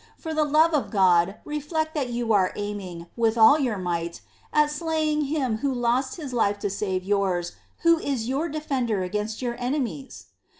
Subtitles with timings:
[0.17, 4.71] For the love of God, reflect that you are aiming, with all your might, at
[4.71, 7.51] slaying Him Who lost His life to save yours,
[7.83, 10.25] Who is your defender against your enemies